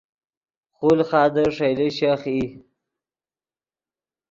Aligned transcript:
خولخادے 0.75 1.45
ݰئیلے 1.55 1.87
شیخ 1.97 2.21
ای 2.31 2.41